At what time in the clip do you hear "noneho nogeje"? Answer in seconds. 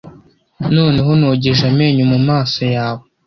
0.75-1.63